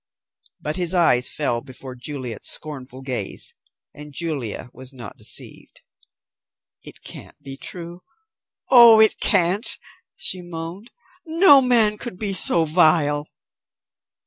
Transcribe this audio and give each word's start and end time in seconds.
But 0.59 0.77
his 0.77 0.95
eyes 0.95 1.29
fell 1.29 1.61
before 1.61 1.93
Juliet's 1.93 2.49
scornful 2.49 3.03
gaze, 3.03 3.53
and 3.93 4.11
Julia 4.15 4.71
was 4.73 4.91
not 4.91 5.15
deceived. 5.15 5.81
"It 6.81 7.03
can't 7.03 7.39
be 7.43 7.55
true, 7.55 8.01
oh, 8.71 8.99
it 8.99 9.19
can't," 9.19 9.77
she 10.15 10.41
moaned. 10.41 10.89
"No 11.27 11.61
man 11.61 11.99
could 11.99 12.17
be 12.17 12.33
so 12.33 12.65
vile." 12.65 13.27